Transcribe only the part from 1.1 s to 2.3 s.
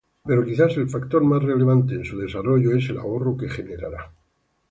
más relevante en su